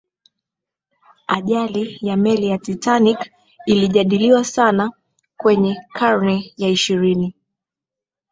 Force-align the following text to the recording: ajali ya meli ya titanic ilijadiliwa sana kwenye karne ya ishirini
ajali 1.27 1.97
ya 2.01 2.17
meli 2.17 2.47
ya 2.47 2.57
titanic 2.57 3.31
ilijadiliwa 3.65 4.43
sana 4.43 4.91
kwenye 5.37 5.77
karne 5.93 6.53
ya 6.57 6.69
ishirini 6.69 7.35